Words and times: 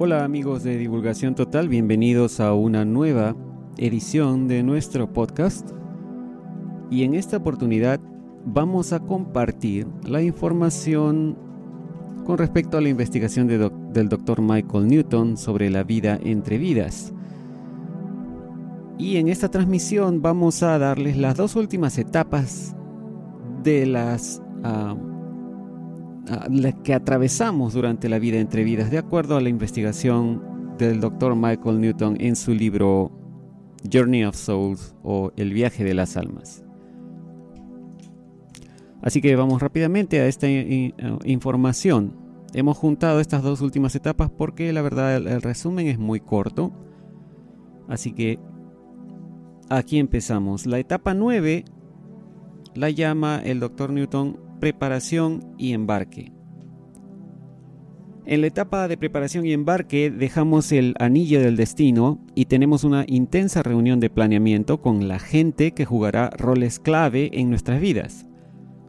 Hola 0.00 0.22
amigos 0.22 0.62
de 0.62 0.78
Divulgación 0.78 1.34
Total, 1.34 1.68
bienvenidos 1.68 2.38
a 2.38 2.54
una 2.54 2.84
nueva 2.84 3.34
edición 3.78 4.46
de 4.46 4.62
nuestro 4.62 5.12
podcast. 5.12 5.70
Y 6.88 7.02
en 7.02 7.14
esta 7.14 7.38
oportunidad 7.38 7.98
vamos 8.44 8.92
a 8.92 9.00
compartir 9.00 9.88
la 10.04 10.22
información 10.22 11.36
con 12.24 12.38
respecto 12.38 12.78
a 12.78 12.80
la 12.80 12.90
investigación 12.90 13.48
del 13.48 14.08
doctor 14.08 14.40
Michael 14.40 14.86
Newton 14.86 15.36
sobre 15.36 15.68
la 15.68 15.82
vida 15.82 16.16
entre 16.22 16.58
vidas. 16.58 17.12
Y 18.98 19.16
en 19.16 19.26
esta 19.26 19.50
transmisión 19.50 20.22
vamos 20.22 20.62
a 20.62 20.78
darles 20.78 21.16
las 21.16 21.36
dos 21.36 21.56
últimas 21.56 21.98
etapas 21.98 22.76
de 23.64 23.84
las 23.84 24.40
ah, 26.30 26.48
que 26.82 26.94
atravesamos 26.94 27.74
durante 27.74 28.08
la 28.08 28.18
vida 28.18 28.38
entre 28.38 28.64
vidas, 28.64 28.90
de 28.90 28.98
acuerdo 28.98 29.36
a 29.36 29.40
la 29.40 29.48
investigación 29.48 30.76
del 30.78 31.00
doctor 31.00 31.34
Michael 31.34 31.80
Newton 31.80 32.16
en 32.20 32.36
su 32.36 32.54
libro 32.54 33.10
Journey 33.90 34.24
of 34.24 34.36
Souls 34.36 34.94
o 35.02 35.32
El 35.36 35.52
viaje 35.52 35.84
de 35.84 35.94
las 35.94 36.16
almas. 36.16 36.64
Así 39.02 39.20
que 39.20 39.36
vamos 39.36 39.62
rápidamente 39.62 40.20
a 40.20 40.26
esta 40.26 40.46
eh, 40.48 40.92
información. 41.24 42.16
Hemos 42.52 42.76
juntado 42.78 43.20
estas 43.20 43.42
dos 43.42 43.60
últimas 43.60 43.94
etapas 43.94 44.30
porque 44.30 44.72
la 44.72 44.82
verdad 44.82 45.16
el, 45.16 45.42
resumen 45.42 45.86
es 45.86 45.98
muy 45.98 46.20
corto. 46.20 46.72
Así 47.88 48.12
que 48.12 48.38
aquí 49.68 49.98
empezamos. 49.98 50.66
La 50.66 50.78
etapa 50.78 51.14
9 51.14 51.64
la 52.74 52.90
llama 52.90 53.40
el 53.44 53.60
doctor 53.60 53.90
Newton 53.92 54.38
preparación 54.58 55.54
y 55.58 55.72
embarque. 55.72 56.32
En 58.26 58.42
la 58.42 58.48
etapa 58.48 58.88
de 58.88 58.98
preparación 58.98 59.46
y 59.46 59.54
embarque 59.54 60.10
dejamos 60.10 60.70
el 60.72 60.94
anillo 60.98 61.40
del 61.40 61.56
destino 61.56 62.20
y 62.34 62.44
tenemos 62.44 62.84
una 62.84 63.04
intensa 63.06 63.62
reunión 63.62 64.00
de 64.00 64.10
planeamiento 64.10 64.82
con 64.82 65.08
la 65.08 65.18
gente 65.18 65.72
que 65.72 65.86
jugará 65.86 66.28
roles 66.36 66.78
clave 66.78 67.30
en 67.32 67.48
nuestras 67.48 67.80
vidas. 67.80 68.26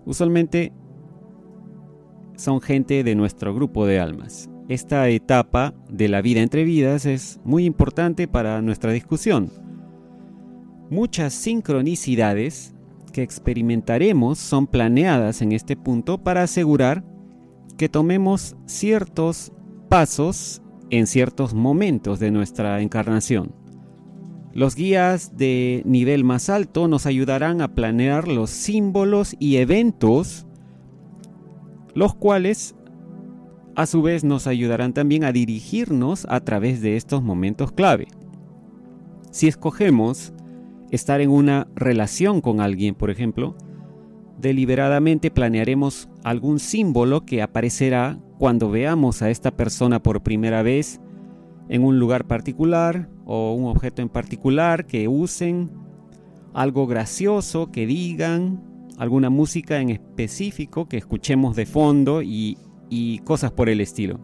Usualmente 0.06 0.74
son 2.36 2.60
gente 2.60 3.04
de 3.06 3.16
nuestro 3.16 3.56
grupo 3.56 3.86
de 3.86 4.02
almas. 4.02 4.50
Esta 4.68 5.08
etapa 5.08 5.74
de 5.90 6.10
la 6.10 6.22
vida 6.22 6.42
entre 6.42 6.66
vidas 6.66 7.06
es 7.06 7.40
muy 7.46 7.64
importante 7.64 8.28
para 8.28 8.62
nuestra 8.62 8.92
discusión. 8.92 9.52
Muchas 10.90 11.34
sincronicidades 11.34 12.76
que 13.12 13.24
experimentaremos 13.24 14.40
son 14.40 14.68
planeadas 14.68 15.42
en 15.42 15.52
este 15.52 15.76
punto 15.76 16.18
para 16.18 16.44
asegurar 16.44 17.04
que 17.78 17.90
tomemos 17.90 18.56
ciertos 18.66 19.52
pasos 19.90 20.62
en 20.90 21.08
ciertos 21.08 21.54
momentos 21.54 22.20
de 22.20 22.32
nuestra 22.32 22.82
encarnación. 22.82 23.54
Los 24.54 24.76
guías 24.76 25.38
de 25.38 25.84
nivel 25.86 26.24
más 26.24 26.50
alto 26.50 26.88
nos 26.88 27.06
ayudarán 27.06 27.62
a 27.62 27.76
planear 27.76 28.28
los 28.28 28.50
símbolos 28.50 29.36
y 29.40 29.58
eventos, 29.58 30.48
los 31.94 32.16
cuales 32.16 32.76
a 33.76 33.86
su 33.86 34.02
vez 34.02 34.24
nos 34.24 34.48
ayudarán 34.48 34.94
también 34.94 35.24
a 35.24 35.32
dirigirnos 35.32 36.26
a 36.30 36.42
través 36.42 36.82
de 36.82 36.98
estos 36.98 37.22
momentos 37.24 37.72
clave. 37.72 38.08
Si 39.32 39.48
escogemos 39.48 40.34
estar 40.92 41.22
en 41.22 41.30
una 41.30 41.68
relación 41.76 42.42
con 42.42 42.62
alguien, 42.62 42.96
por 42.96 43.10
ejemplo, 43.10 43.56
deliberadamente 44.40 45.32
planearemos 45.32 46.10
algún 46.24 46.60
símbolo 46.60 47.26
que 47.26 47.42
aparecerá 47.42 48.20
cuando 48.38 48.72
veamos 48.72 49.22
a 49.22 49.30
esta 49.30 49.52
persona 49.52 50.02
por 50.02 50.24
primera 50.24 50.64
vez 50.64 51.02
en 51.68 51.84
un 51.84 52.00
lugar 52.00 52.26
particular 52.26 53.10
o 53.26 53.54
un 53.54 53.66
objeto 53.66 54.02
en 54.02 54.10
particular 54.10 54.88
que 54.88 55.08
usen, 55.08 55.70
algo 56.54 56.88
gracioso 56.88 57.72
que 57.72 57.86
digan, 57.86 58.64
alguna 58.98 59.30
música 59.30 59.80
en 59.80 59.90
específico 59.92 60.88
que 60.88 60.98
escuchemos 60.98 61.56
de 61.56 61.66
fondo 61.66 62.22
y, 62.22 62.58
cosas 63.24 63.52
por 63.52 63.70
el 63.70 63.82
estilo. 63.82 64.20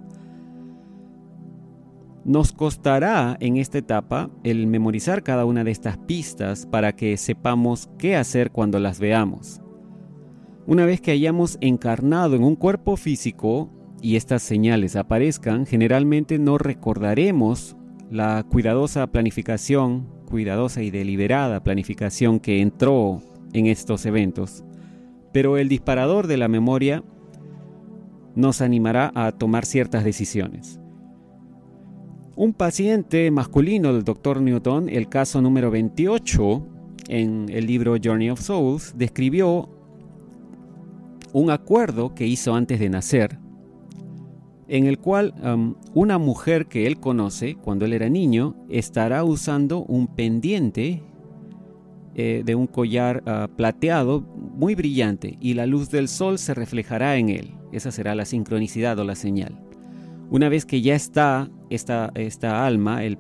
Nos 2.26 2.54
costará 2.54 3.38
en 3.40 3.58
esta 3.58 3.78
etapa 3.78 4.32
el 4.44 4.66
memorizar 4.66 5.22
cada 5.22 5.46
una 5.46 5.64
de 5.64 5.70
estas 5.70 6.00
pistas 6.00 6.66
para 6.66 6.96
que 6.96 7.18
sepamos 7.18 7.88
qué 8.00 8.16
hacer 8.16 8.50
cuando 8.50 8.80
las 8.80 9.00
veamos. 9.00 9.62
Una 10.66 10.88
vez 10.88 11.02
que 11.02 11.12
hayamos 11.12 11.60
encarnado 11.62 12.36
en 12.36 12.44
un 12.44 12.56
cuerpo 12.56 12.98
físico 12.98 13.70
y 14.02 14.16
estas 14.16 14.42
señales 14.42 14.96
aparezcan, 14.96 15.68
generalmente 15.68 16.40
no 16.40 16.58
recordaremos 16.58 17.78
la 18.10 18.44
cuidadosa 18.50 19.06
planificación, 19.06 20.08
cuidadosa 20.28 20.82
y 20.82 20.90
deliberada 20.90 21.64
planificación 21.64 22.40
que 22.40 22.60
entró 22.60 23.22
en 23.54 23.68
estos 23.68 24.04
eventos. 24.08 24.64
Pero 25.32 25.58
el 25.58 25.70
disparador 25.70 26.26
de 26.26 26.38
la 26.38 26.48
memoria 26.48 27.04
nos 28.34 28.62
animará 28.62 29.12
a 29.14 29.32
tomar 29.32 29.64
ciertas 29.64 30.04
decisiones. 30.04 30.80
Un 32.38 32.52
paciente 32.52 33.32
masculino 33.32 33.94
del 33.94 34.04
Dr. 34.04 34.42
Newton, 34.42 34.90
el 34.90 35.08
caso 35.08 35.42
número 35.42 35.72
28 35.72 36.68
en 37.08 37.46
el 37.48 37.66
libro 37.66 37.96
Journey 38.04 38.30
of 38.30 38.42
Souls, 38.42 38.94
describió 38.98 39.70
un 41.32 41.50
acuerdo 41.50 42.14
que 42.14 42.28
hizo 42.28 42.54
antes 42.54 42.82
de 42.82 42.90
nacer, 42.90 43.40
en 44.68 44.86
el 44.86 45.00
cual 45.00 45.34
um, 45.42 45.76
una 45.94 46.18
mujer 46.18 46.66
que 46.66 46.88
él 46.88 47.00
conoce 47.00 47.56
cuando 47.56 47.86
él 47.86 47.94
era 47.94 48.10
niño 48.10 48.58
estará 48.68 49.24
usando 49.24 49.86
un 49.86 50.08
pendiente 50.08 51.04
eh, 52.16 52.44
de 52.46 52.56
un 52.56 52.68
collar 52.68 53.24
uh, 53.26 53.56
plateado 53.56 54.20
muy 54.22 54.76
brillante 54.76 55.38
y 55.40 55.54
la 55.54 55.68
luz 55.68 55.90
del 55.90 56.10
sol 56.10 56.38
se 56.38 56.54
reflejará 56.54 57.16
en 57.16 57.30
él. 57.30 57.54
Esa 57.72 57.92
será 57.92 58.14
la 58.14 58.26
sincronicidad 58.26 59.00
o 59.00 59.06
la 59.06 59.16
señal. 59.16 59.58
Una 60.30 60.50
vez 60.50 60.66
que 60.66 60.82
ya 60.82 60.96
está 60.96 61.50
esta, 61.70 62.12
esta 62.16 62.66
alma, 62.66 63.04
el, 63.04 63.18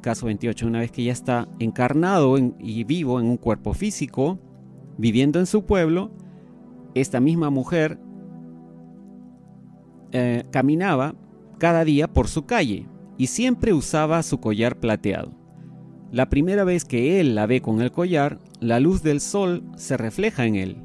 caso 0.00 0.26
28, 0.26 0.66
una 0.66 0.80
vez 0.80 0.90
que 0.90 1.04
ya 1.04 1.12
está 1.12 1.48
encarnado 1.58 2.36
y 2.58 2.84
vivo 2.84 3.20
en 3.20 3.26
un 3.26 3.36
cuerpo 3.36 3.74
físico, 3.74 4.38
viviendo 4.98 5.38
en 5.38 5.46
su 5.46 5.64
pueblo, 5.64 6.10
esta 6.94 7.20
misma 7.20 7.50
mujer 7.50 7.98
eh, 10.12 10.44
caminaba 10.50 11.14
cada 11.58 11.84
día 11.84 12.08
por 12.08 12.28
su 12.28 12.44
calle 12.44 12.86
y 13.18 13.28
siempre 13.28 13.72
usaba 13.72 14.22
su 14.22 14.40
collar 14.40 14.78
plateado. 14.78 15.32
La 16.10 16.28
primera 16.28 16.64
vez 16.64 16.84
que 16.84 17.20
él 17.20 17.34
la 17.34 17.46
ve 17.46 17.62
con 17.62 17.80
el 17.80 17.90
collar, 17.90 18.38
la 18.60 18.80
luz 18.80 19.02
del 19.02 19.20
sol 19.20 19.64
se 19.76 19.96
refleja 19.96 20.44
en 20.44 20.56
él 20.56 20.82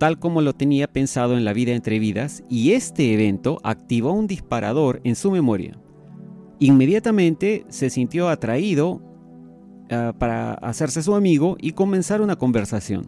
tal 0.00 0.18
como 0.18 0.40
lo 0.40 0.54
tenía 0.54 0.90
pensado 0.90 1.36
en 1.36 1.44
la 1.44 1.52
vida 1.52 1.72
entre 1.72 1.98
vidas, 1.98 2.42
y 2.48 2.72
este 2.72 3.12
evento 3.12 3.60
activó 3.62 4.12
un 4.12 4.26
disparador 4.26 5.02
en 5.04 5.14
su 5.14 5.30
memoria. 5.30 5.78
Inmediatamente 6.60 7.64
se 7.70 7.88
sintió 7.88 8.28
atraído 8.28 9.00
ah, 9.90 10.12
para 10.16 10.52
hacerse 10.52 11.02
su 11.02 11.14
amigo 11.14 11.56
y 11.58 11.72
comenzar 11.72 12.20
una 12.20 12.36
conversación, 12.36 13.06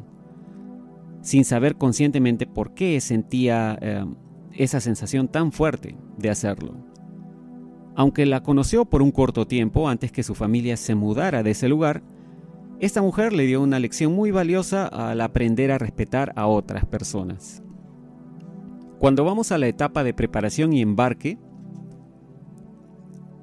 sin 1.21 1.45
saber 1.45 1.77
conscientemente 1.77 2.47
por 2.47 2.73
qué 2.73 2.99
sentía 3.03 3.79
eh, 3.81 4.07
esa 4.55 4.81
sensación 4.81 5.29
tan 5.29 5.53
fuerte 5.53 5.97
de 6.17 6.31
hacerlo. 6.31 6.75
Aunque 7.95 8.25
la 8.25 8.43
conoció 8.43 8.87
por 8.87 9.03
un 9.03 9.11
corto 9.11 9.47
tiempo 9.47 9.87
antes 9.87 10.11
que 10.13 10.23
su 10.23 10.35
familia 10.35 10.79
se 10.79 10.95
mudara 10.95 11.43
de 11.43 11.51
ese 11.51 11.69
lugar, 11.69 12.03
esta 12.81 13.03
mujer 13.03 13.35
le 13.35 13.45
dio 13.45 13.61
una 13.61 13.79
lección 13.79 14.15
muy 14.15 14.31
valiosa 14.31 14.87
al 14.87 15.21
aprender 15.21 15.71
a 15.71 15.79
respetar 15.79 16.33
a 16.37 16.47
otras 16.47 16.87
personas. 16.87 17.63
Cuando 18.99 19.25
vamos 19.25 19.53
a 19.53 19.59
la 19.59 19.69
etapa 19.69 20.03
de 20.05 20.15
preparación 20.15 20.73
y 20.73 20.81
embarque, 20.81 21.39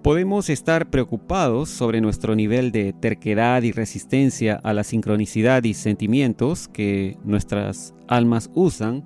podemos 0.09 0.49
estar 0.49 0.89
preocupados 0.89 1.69
sobre 1.69 2.01
nuestro 2.01 2.35
nivel 2.35 2.71
de 2.71 2.93
terquedad 2.93 3.61
y 3.61 3.71
resistencia 3.71 4.59
a 4.63 4.73
la 4.73 4.83
sincronicidad 4.83 5.63
y 5.65 5.75
sentimientos 5.75 6.67
que 6.67 7.19
nuestras 7.23 7.93
almas 8.07 8.49
usan 8.55 9.03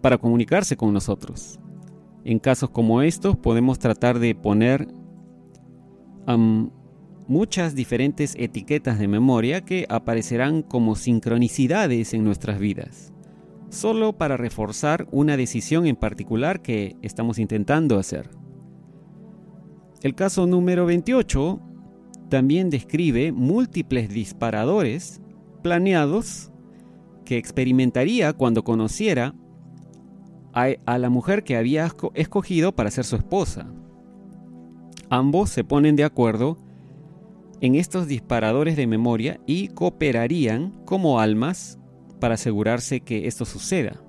para 0.00 0.18
comunicarse 0.18 0.76
con 0.76 0.92
nosotros. 0.92 1.60
En 2.24 2.40
casos 2.40 2.70
como 2.70 3.02
estos 3.02 3.36
podemos 3.36 3.78
tratar 3.78 4.18
de 4.18 4.34
poner 4.34 4.88
muchas 7.28 7.76
diferentes 7.76 8.34
etiquetas 8.36 8.98
de 8.98 9.06
memoria 9.06 9.60
que 9.60 9.86
aparecerán 9.88 10.62
como 10.62 10.96
sincronicidades 10.96 12.14
en 12.14 12.24
nuestras 12.24 12.58
vidas, 12.58 13.12
solo 13.68 14.12
para 14.12 14.36
reforzar 14.36 15.06
una 15.12 15.36
decisión 15.36 15.86
en 15.86 15.94
particular 15.94 16.62
que 16.62 16.96
estamos 17.00 17.38
intentando 17.38 17.96
hacer. 17.96 18.40
El 20.02 20.14
caso 20.14 20.46
número 20.46 20.86
28 20.86 21.60
también 22.30 22.70
describe 22.70 23.32
múltiples 23.32 24.08
disparadores 24.08 25.20
planeados 25.62 26.50
que 27.24 27.36
experimentaría 27.36 28.32
cuando 28.32 28.64
conociera 28.64 29.34
a, 30.52 30.98
la 30.98 31.10
mujer 31.10 31.44
que 31.44 31.56
había 31.56 31.92
escogido 32.14 32.74
para 32.74 32.90
ser 32.90 33.04
su 33.04 33.16
esposa. 33.16 33.70
Ambos 35.10 35.50
se 35.50 35.64
ponen 35.64 35.96
de 35.96 36.04
acuerdo 36.04 36.56
en 37.60 37.74
estos 37.74 38.06
disparadores 38.06 38.76
de 38.76 38.86
memoria 38.86 39.38
y 39.46 39.68
cooperarían 39.68 40.70
como 40.86 41.20
almas 41.20 41.78
para 42.20 42.34
asegurarse 42.34 43.00
que 43.00 43.26
esto 43.26 43.44
suceda. 43.44 44.00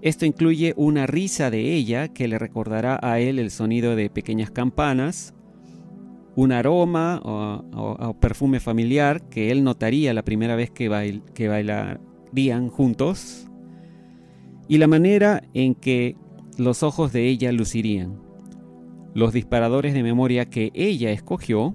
Esto 0.00 0.26
incluye 0.26 0.74
una 0.76 1.06
risa 1.06 1.50
de 1.50 1.74
ella 1.74 2.08
que 2.08 2.28
le 2.28 2.38
recordará 2.38 3.00
a 3.02 3.18
él 3.18 3.38
el 3.38 3.50
sonido 3.50 3.96
de 3.96 4.10
pequeñas 4.10 4.50
campanas, 4.50 5.34
un 6.36 6.52
aroma 6.52 7.20
o, 7.24 8.16
perfume 8.20 8.60
familiar 8.60 9.28
que 9.28 9.50
él 9.50 9.64
notaría 9.64 10.14
la 10.14 10.22
primera 10.22 10.54
vez 10.54 10.70
que, 10.70 10.88
bailarían 10.88 12.68
juntos, 12.68 13.48
y 14.68 14.78
la 14.78 14.86
manera 14.86 15.42
en 15.52 15.74
que 15.74 16.14
los 16.56 16.84
ojos 16.84 17.12
de 17.12 17.26
ella 17.26 17.50
lucirían. 17.50 18.20
Los 19.14 19.32
disparadores 19.32 19.94
de 19.94 20.04
memoria 20.04 20.44
que 20.44 20.70
ella 20.74 21.10
escogió 21.10 21.74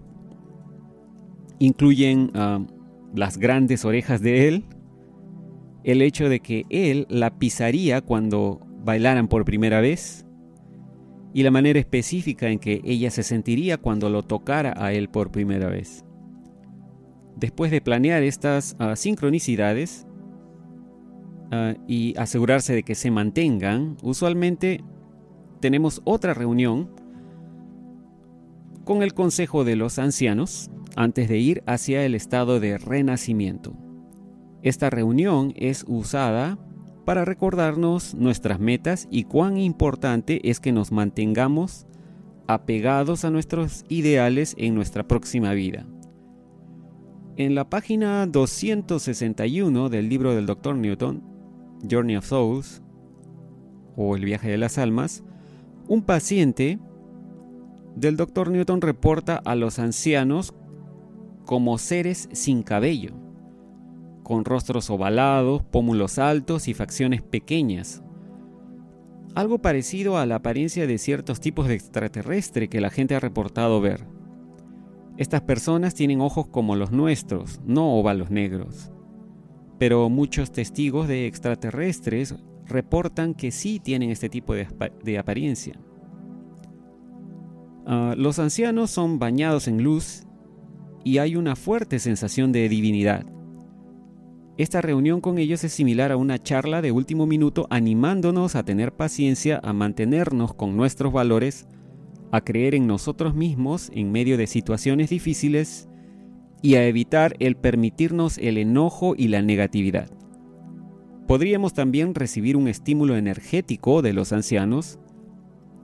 incluyen 1.59 2.31
ah, 2.35 2.65
las 3.13 3.37
grandes 3.37 3.83
orejas 3.83 4.21
de 4.21 4.47
él, 4.47 4.63
el 5.83 6.01
hecho 6.01 6.29
de 6.29 6.39
que 6.39 6.65
él 6.69 7.05
la 7.09 7.37
pisaría 7.37 8.01
cuando 8.01 8.59
bailaran 8.83 9.27
por 9.27 9.45
primera 9.45 9.81
vez 9.81 10.25
y 11.33 11.43
la 11.43 11.51
manera 11.51 11.79
específica 11.79 12.49
en 12.49 12.59
que 12.59 12.81
ella 12.83 13.09
se 13.09 13.23
sentiría 13.23 13.77
cuando 13.77 14.09
lo 14.09 14.23
tocara 14.23 14.73
a 14.77 14.93
él 14.93 15.09
por 15.09 15.31
primera 15.31 15.67
vez. 15.67 16.05
Después 17.35 17.71
de 17.71 17.81
planear 17.81 18.21
estas 18.23 18.75
ah, 18.79 18.95
sincronicidades 18.95 20.05
ah, 21.51 21.73
y 21.87 22.13
asegurarse 22.17 22.73
de 22.73 22.83
que 22.83 22.95
se 22.95 23.09
mantengan, 23.09 23.97
usualmente 24.03 24.83
tenemos 25.59 26.01
otra 26.03 26.33
reunión 26.33 26.89
con 28.85 29.01
el 29.01 29.13
Consejo 29.13 29.63
de 29.63 29.75
los 29.75 29.97
Ancianos 29.97 30.69
antes 30.95 31.29
de 31.29 31.39
ir 31.39 31.63
hacia 31.65 32.05
el 32.05 32.15
estado 32.15 32.59
de 32.59 32.77
renacimiento. 32.77 33.73
Esta 34.63 34.89
reunión 34.89 35.51
es 35.57 35.83
usada 35.89 36.57
para 37.03 37.25
recordarnos 37.25 38.15
nuestras 38.15 38.61
metas 38.61 39.09
y 39.11 39.25
cuán 39.25 39.57
importante 39.57 40.49
es 40.49 40.61
que 40.61 40.71
nos 40.71 40.93
mantengamos 40.93 41.85
apegados 42.47 43.25
a 43.25 43.29
nuestros 43.29 43.83
ideales 43.89 44.55
en 44.57 44.73
nuestra 44.73 45.05
próxima 45.05 45.51
vida. 45.51 45.85
En 47.35 47.55
la 47.55 47.69
página 47.69 48.25
261 48.25 49.89
del 49.89 50.07
libro 50.07 50.33
del 50.33 50.45
Dr. 50.45 50.77
Newton, 50.77 51.21
Journey 51.89 52.15
of 52.15 52.25
Souls, 52.25 52.81
o 53.97 54.15
El 54.15 54.23
viaje 54.23 54.49
de 54.49 54.57
las 54.57 54.77
almas, 54.77 55.25
un 55.89 56.03
paciente 56.03 56.79
del 57.97 58.15
Dr. 58.15 58.49
Newton 58.49 58.79
reporta 58.79 59.41
a 59.43 59.55
los 59.55 59.77
ancianos 59.77 60.53
como 61.45 61.77
seres 61.77 62.29
sin 62.31 62.63
cabello 62.63 63.22
con 64.23 64.45
rostros 64.45 64.89
ovalados, 64.89 65.61
pómulos 65.63 66.17
altos 66.17 66.67
y 66.67 66.73
facciones 66.73 67.21
pequeñas. 67.21 68.01
Algo 69.35 69.59
parecido 69.59 70.17
a 70.17 70.25
la 70.25 70.35
apariencia 70.35 70.87
de 70.87 70.97
ciertos 70.97 71.39
tipos 71.39 71.67
de 71.67 71.75
extraterrestre 71.75 72.69
que 72.69 72.81
la 72.81 72.89
gente 72.89 73.15
ha 73.15 73.19
reportado 73.19 73.81
ver. 73.81 74.05
Estas 75.17 75.41
personas 75.41 75.93
tienen 75.93 76.21
ojos 76.21 76.47
como 76.47 76.75
los 76.75 76.91
nuestros, 76.91 77.59
no 77.65 77.95
óvalos 77.97 78.31
negros. 78.31 78.91
Pero 79.79 80.09
muchos 80.09 80.51
testigos 80.51 81.07
de 81.07 81.27
extraterrestres 81.27 82.35
reportan 82.65 83.33
que 83.33 83.51
sí 83.51 83.79
tienen 83.79 84.09
este 84.09 84.29
tipo 84.29 84.53
de, 84.53 85.17
apariencia. 85.17 85.79
Ah, 87.85 88.13
los 88.17 88.39
ancianos 88.39 88.91
son 88.91 89.19
bañados 89.19 89.67
en 89.67 89.83
luz 89.83 90.23
y 91.03 91.17
hay 91.17 91.35
una 91.35 91.55
fuerte 91.55 91.99
sensación 91.99 92.51
de 92.51 92.69
divinidad. 92.69 93.25
Esta 94.55 94.81
reunión 94.81 95.19
con 95.19 95.39
ellos 95.39 95.63
es 95.63 95.73
similar 95.73 96.11
a 96.11 96.17
una 96.17 96.37
charla 96.37 96.83
de 96.83 96.91
último 96.91 97.25
minuto 97.25 97.65
animándonos 97.71 98.55
a 98.55 98.63
tener 98.63 98.93
paciencia, 98.93 99.59
a 99.63 99.73
mantenernos 99.73 100.53
con 100.53 100.77
nuestros 100.77 101.11
valores, 101.11 101.67
a 102.31 102.41
creer 102.41 102.75
en 102.75 102.85
nosotros 102.85 103.33
mismos 103.33 103.89
en 103.95 104.11
medio 104.11 104.37
de 104.37 104.45
situaciones 104.45 105.09
difíciles 105.09 105.89
y 106.61 106.75
a 106.75 106.85
evitar 106.87 107.35
el 107.39 107.55
permitirnos 107.55 108.37
el 108.37 108.59
enojo 108.59 109.15
y 109.17 109.29
la 109.29 109.41
negatividad. 109.41 110.11
Podríamos 111.27 111.73
también 111.73 112.13
recibir 112.13 112.55
un 112.55 112.67
estímulo 112.67 113.15
energético 113.17 114.03
de 114.03 114.13
los 114.13 114.33
ancianos 114.33 114.99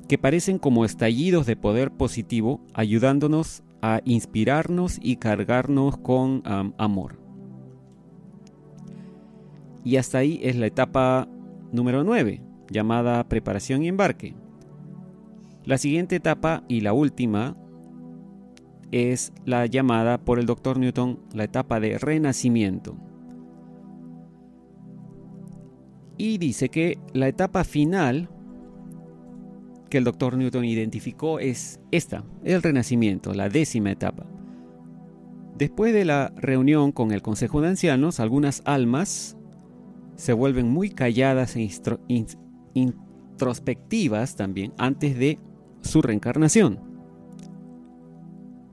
que 0.07 0.19
parecen 0.19 0.60
como 0.60 0.86
estallidos 0.86 1.48
de 1.48 1.56
poder 1.56 1.89
positivo 1.89 2.62
ayudándonos 2.75 3.63
a 3.81 4.01
inspirarnos 4.06 5.00
y 5.01 5.15
cargarnos 5.15 5.98
con 5.98 6.44
amor. 6.77 7.29
Y 9.84 9.98
hasta 9.98 10.20
ahí 10.20 10.40
es 10.44 10.56
la 10.56 10.68
etapa 10.68 11.28
número 11.72 12.04
9, 12.04 12.42
llamada 12.70 13.24
preparación 13.28 13.84
y 13.84 13.88
embarque. 13.88 14.36
La 15.64 15.78
siguiente 15.78 16.16
etapa 16.16 16.64
y 16.68 16.81
la 16.81 16.94
última 16.94 17.56
es 18.92 19.34
la 19.46 19.66
llamada 19.66 20.18
por 20.18 20.40
el 20.40 20.46
Dr. 20.46 20.80
Newton 20.80 21.20
la 21.34 21.44
etapa 21.44 21.80
de 21.80 21.98
renacimiento. 21.98 22.96
Y 26.18 26.38
dice 26.38 26.70
que 26.70 26.98
la 27.14 27.28
etapa 27.28 27.64
final 27.64 28.30
que 29.90 29.98
el 29.98 30.04
Dr. 30.04 30.38
Newton 30.38 30.66
identificó 30.66 31.40
es 31.40 31.80
esta, 31.92 32.24
el 32.44 32.62
renacimiento, 32.62 33.34
la 33.34 33.50
décima 33.50 33.92
etapa. 33.92 34.25
Después 35.58 35.94
de 35.94 36.06
la 36.06 36.32
reunión 36.38 36.92
con 36.92 37.12
el 37.12 37.22
Consejo 37.22 37.62
de 37.62 37.70
Ancianos, 37.70 38.20
algunas 38.20 38.62
almas 38.66 39.36
se 40.19 40.33
vuelven 40.33 40.68
muy 40.68 40.89
calladas 40.89 41.56
e 41.56 41.69
introspectivas 42.74 44.36
también 44.36 44.74
antes 44.77 45.18
de 45.18 45.39
su 45.80 46.01
reencarnación. 46.01 46.81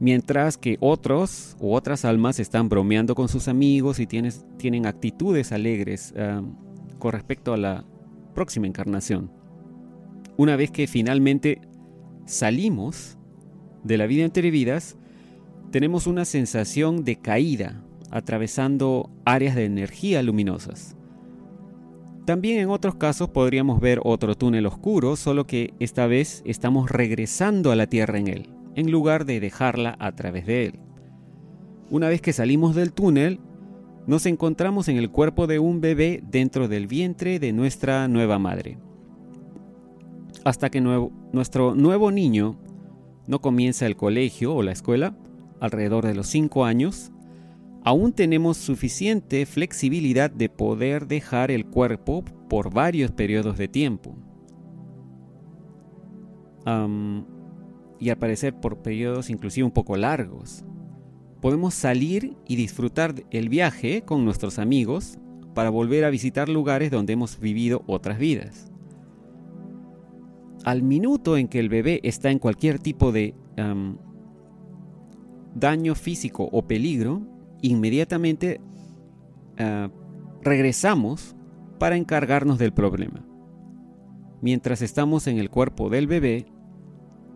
Mientras 0.00 0.58
que 0.58 0.76
otros 0.80 1.56
u 1.60 1.72
otras 1.72 2.04
almas 2.04 2.40
están 2.40 2.68
bromeando 2.68 3.14
con 3.14 3.28
sus 3.28 3.46
amigos 3.46 4.00
y 4.00 4.08
tienen 4.08 4.86
actitudes 4.86 5.52
alegres 5.52 6.12
ah, 6.18 6.42
con 6.98 7.12
respecto 7.12 7.52
a 7.52 7.56
la 7.56 7.84
próxima 8.34 8.66
encarnación. 8.66 9.30
Una 10.36 10.56
vez 10.56 10.72
que 10.72 10.88
finalmente 10.88 11.60
salimos 12.24 13.18
de 13.84 13.98
la 13.98 14.08
vida 14.08 14.24
entre 14.24 14.50
vidas, 14.50 14.96
tenemos 15.70 16.08
una 16.08 16.24
sensación 16.24 17.04
de 17.04 17.20
caída 17.20 17.84
atravesando 18.10 19.10
áreas 19.24 19.54
de 19.54 19.64
energía 19.64 20.24
luminosas. 20.24 20.96
También 22.26 22.58
en 22.58 22.70
otros 22.70 22.96
casos 22.96 23.28
podríamos 23.28 23.80
ver 23.80 24.00
otro 24.02 24.34
túnel 24.34 24.66
oscuro, 24.66 25.14
solo 25.14 25.46
que 25.46 25.74
esta 25.78 26.08
vez 26.08 26.42
estamos 26.44 26.90
regresando 26.90 27.70
a 27.70 27.76
la 27.76 27.86
Tierra 27.86 28.18
en 28.18 28.26
él, 28.26 28.50
en 28.74 28.90
lugar 28.90 29.26
de 29.26 29.38
dejarla 29.38 29.96
a 30.00 30.10
través 30.16 30.44
de 30.44 30.66
él. 30.66 30.80
Una 31.88 32.08
vez 32.08 32.20
que 32.20 32.32
salimos 32.32 32.74
del 32.74 32.92
túnel, 32.92 33.38
nos 34.08 34.26
encontramos 34.26 34.88
en 34.88 34.96
el 34.96 35.10
cuerpo 35.10 35.46
de 35.46 35.60
un 35.60 35.80
bebé 35.80 36.20
dentro 36.28 36.66
del 36.66 36.88
vientre 36.88 37.38
de 37.38 37.52
nuestra 37.52 38.08
nueva 38.08 38.40
madre. 38.40 38.76
Hasta 40.44 40.68
que 40.68 40.80
nuestro 40.80 41.76
nuevo 41.76 42.10
niño 42.10 42.56
no 43.28 43.40
comienza 43.40 43.86
el 43.86 43.96
colegio 43.96 44.52
o 44.52 44.64
la 44.64 44.72
escuela, 44.72 45.16
alrededor 45.60 46.04
de 46.04 46.14
los 46.14 46.26
5 46.26 46.64
años, 46.64 47.12
aún 47.86 48.12
tenemos 48.12 48.56
suficiente 48.56 49.46
flexibilidad 49.46 50.28
de 50.28 50.48
poder 50.48 51.06
dejar 51.06 51.52
el 51.52 51.66
cuerpo 51.66 52.24
por 52.48 52.74
varios 52.74 53.12
periodos 53.12 53.56
de 53.56 53.68
tiempo. 53.68 54.16
y 57.98 58.10
al 58.10 58.18
parecer 58.18 58.52
por 58.60 58.82
periodos 58.82 59.30
inclusive 59.30 59.64
un 59.64 59.70
poco 59.70 59.96
largos. 59.96 60.64
Podemos 61.40 61.74
salir 61.74 62.36
y 62.48 62.56
disfrutar 62.56 63.14
el 63.30 63.48
viaje 63.48 64.02
con 64.02 64.24
nuestros 64.24 64.58
amigos 64.58 65.16
para 65.54 65.70
volver 65.70 66.04
a 66.04 66.10
visitar 66.10 66.48
lugares 66.48 66.90
donde 66.90 67.12
hemos 67.12 67.38
vivido 67.38 67.84
otras 67.86 68.18
vidas. 68.18 68.72
Al 70.64 70.82
minuto 70.82 71.36
en 71.36 71.46
que 71.46 71.60
el 71.60 71.68
bebé 71.68 72.00
está 72.02 72.32
en 72.32 72.40
cualquier 72.40 72.80
tipo 72.80 73.12
de 73.12 73.32
daño 75.54 75.94
físico 75.94 76.48
o 76.50 76.66
peligro, 76.66 77.35
inmediatamente 77.62 78.60
ah, 79.58 79.90
regresamos 80.42 81.36
para 81.78 81.96
encargarnos 81.96 82.58
del 82.58 82.72
problema. 82.72 83.24
Mientras 84.40 84.82
estamos 84.82 85.26
en 85.26 85.38
el 85.38 85.50
cuerpo 85.50 85.88
del 85.88 86.06
bebé, 86.06 86.46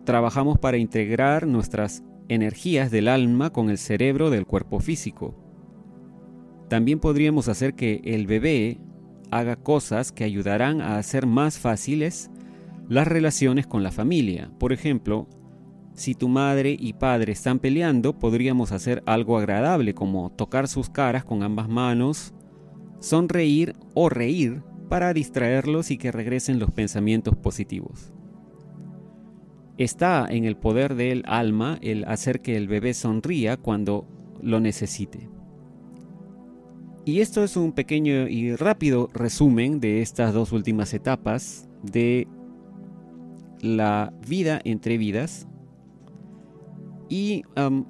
trabajamos 0.05 0.59
para 0.59 0.77
integrar 0.77 1.47
nuestras 1.47 2.03
energías 2.27 2.91
del 2.91 3.07
alma 3.07 3.51
con 3.51 3.69
el 3.69 3.77
cerebro 3.77 4.29
del 4.29 4.45
cuerpo 4.45 4.79
físico. 4.79 5.35
También 6.69 6.99
podríamos 6.99 7.49
hacer 7.49 7.73
que 7.73 8.01
el 8.05 8.27
bebé 8.27 8.79
haga 9.31 9.55
cosas 9.55 10.11
que 10.11 10.23
ayudarán 10.23 10.81
a 10.81 10.97
hacer 10.97 11.25
más 11.25 11.57
fáciles 11.57 12.29
las 12.87 13.07
relaciones 13.07 13.67
con 13.67 13.83
la 13.83 13.91
familia. 13.91 14.51
Por 14.59 14.73
ejemplo, 14.73 15.27
Si 15.93 16.15
tu 16.15 16.29
madre 16.29 16.75
y 16.79 16.93
padre 16.93 17.33
están 17.33 17.59
peleando, 17.59 18.17
podríamos 18.17 18.71
hacer 18.71 19.03
algo 19.05 19.37
agradable 19.37 19.93
como 19.93 20.31
tocar 20.31 20.67
sus 20.67 20.89
caras 20.89 21.25
con 21.25 21.43
ambas 21.43 21.69
manos, 21.69 22.33
sonreír 22.99 23.73
o 23.93 24.09
reír 24.09 24.63
para 24.89 25.13
distraerlos 25.13 25.91
y 25.91 25.97
que 25.97 26.11
regresen 26.11 26.59
los 26.59 26.71
pensamientos 26.71 27.35
positivos. 27.35 28.13
Está 29.77 30.27
en 30.29 30.45
el 30.45 30.57
poder 30.57 30.95
del 30.95 31.23
alma 31.25 31.77
el 31.81 32.05
hacer 32.05 32.41
que 32.41 32.55
el 32.55 32.67
bebé 32.67 32.93
sonría 32.93 33.57
cuando 33.57 34.07
lo 34.41 34.59
necesite. 34.59 35.29
Y 37.03 37.21
esto 37.21 37.43
es 37.43 37.57
un 37.57 37.71
pequeño 37.71 38.27
y 38.27 38.55
rápido 38.55 39.09
resumen 39.13 39.79
de 39.79 40.01
estas 40.01 40.33
dos 40.33 40.51
últimas 40.51 40.93
etapas 40.93 41.67
de 41.81 42.27
la 43.59 44.13
vida 44.27 44.61
entre 44.63 44.97
vidas. 44.97 45.47
Y 47.11 47.43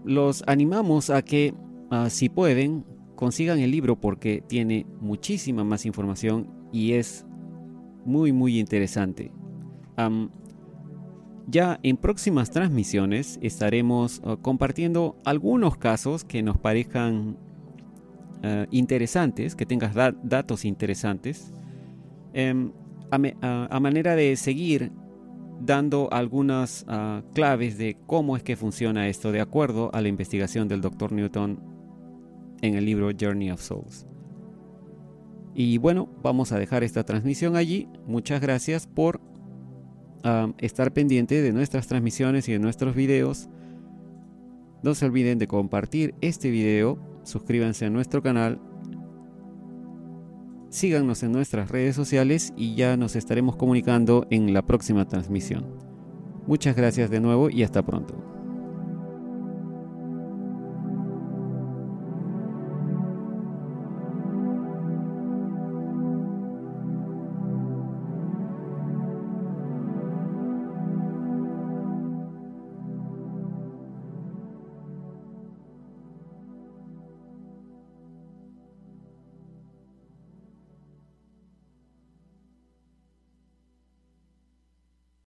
los 0.04 0.44
animamos 0.48 1.12
a 1.12 1.22
que, 1.22 1.54
ah, 1.92 2.10
si 2.10 2.28
pueden, 2.28 2.84
consigan 3.14 3.60
el 3.60 3.70
libro 3.70 3.96
porque 3.96 4.44
tiene 4.48 4.88
muchísima 5.00 5.64
más 5.64 5.86
información 5.86 6.50
y 6.72 6.94
es 6.94 7.24
muy, 8.04 8.32
muy 8.32 8.60
interesante. 8.60 9.32
ya 11.48 11.80
en 11.84 11.98
próximas 11.98 12.50
transmisiones 12.50 13.38
estaremos 13.44 14.22
ah, 14.24 14.38
compartiendo 14.42 15.16
algunos 15.24 15.78
casos 15.78 16.24
que 16.24 16.42
nos 16.42 16.58
parezcan 16.58 17.38
ah, 18.42 18.66
interesantes, 18.72 19.56
que 19.56 19.68
tengas 19.68 19.94
datos 20.24 20.66
interesantes, 20.66 21.54
em, 22.34 22.72
a, 23.12 23.80
manera 23.80 24.16
de 24.16 24.36
seguir 24.36 24.92
dando 25.66 26.10
algunas 26.12 26.86
ah, 26.88 27.22
claves 27.34 27.78
de 27.78 27.98
cómo 28.08 28.36
es 28.36 28.44
que 28.44 28.56
funciona 28.56 29.08
esto 29.08 29.32
de 29.32 29.42
acuerdo 29.42 29.94
a 29.94 30.02
la 30.02 30.08
investigación 30.08 30.68
del 30.68 30.82
Dr. 30.82 31.12
Newton 31.12 31.60
en 32.62 32.76
el 32.76 32.86
libro 32.86 33.10
Journey 33.18 33.52
of 33.52 33.62
Souls. 33.62 34.06
Y 35.54 35.78
bueno, 35.78 36.10
vamos 36.22 36.52
a 36.52 36.60
dejar 36.60 36.84
esta 36.84 37.04
transmisión 37.04 37.56
allí. 37.56 37.90
Muchas 38.08 38.42
gracias 38.42 38.88
por 38.88 39.20
ah, 40.24 40.52
estar 40.58 40.94
pendiente 40.94 41.42
de 41.42 41.52
nuestras 41.52 41.88
transmisiones 41.88 42.48
y 42.50 42.54
de 42.54 42.60
nuestros 42.60 42.96
videos. 42.96 43.50
No 44.84 44.96
se 44.96 45.06
olviden 45.06 45.38
de 45.38 45.48
compartir 45.48 46.16
este 46.22 46.50
video, 46.50 46.98
suscríbanse 47.24 47.86
a 47.86 47.90
nuestro 47.92 48.24
canal 48.24 48.60
síganos 50.72 51.22
en 51.22 51.32
nuestras 51.34 51.70
redes 51.70 51.96
sociales 51.96 52.54
y 52.58 52.76
ya 52.76 52.98
nos 52.98 53.16
estaremos 53.16 53.56
comunicando 53.58 54.26
en 54.32 54.54
la 54.54 54.64
próxima 54.64 55.08
transmisión. 55.08 55.66
Muchas 56.48 56.76
gracias 56.76 57.12
de 57.12 57.20
nuevo 57.20 57.50
y 57.50 57.62
hasta 57.62 57.86
pronto. 57.86 58.31